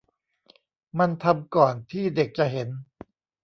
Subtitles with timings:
[0.99, 2.69] มันทำก่อนที่เด็กจะเห็น